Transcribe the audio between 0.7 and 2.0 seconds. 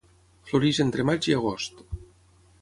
entre maig i agost.